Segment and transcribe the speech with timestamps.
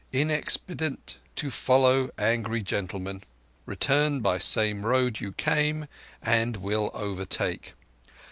[0.11, 3.21] Inexpedient to follow angry gentlemen.
[3.67, 5.85] Return by same road you came,
[6.23, 7.73] and will overtake.